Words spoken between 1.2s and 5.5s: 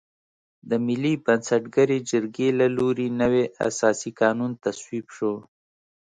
بنسټګرې جرګې له لوري نوی اساسي قانون تصویب شو.